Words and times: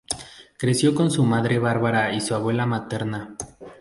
Creció 0.57 0.95
con 0.95 1.11
su 1.11 1.23
madre 1.25 1.59
Barbara 1.59 2.11
y 2.11 2.21
su 2.21 2.33
abuela 2.33 2.65
materna. 2.65 3.35